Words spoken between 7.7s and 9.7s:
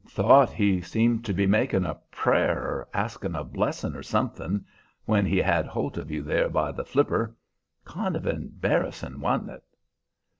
kind of embarrassin', wa'n't it?"